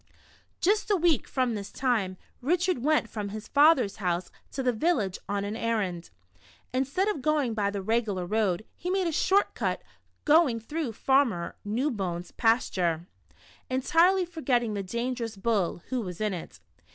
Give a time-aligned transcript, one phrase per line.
[0.61, 5.19] Just a w^eek from this time, Richard went from his father's house to the village
[5.29, 6.09] on an errand.
[6.73, 9.83] Instead of going by the regular road, he made a "short cut,"
[10.25, 13.05] going through Farmer Newbone's pasture,
[13.69, 16.59] entirely forgetting the dangerous bull, who was in it.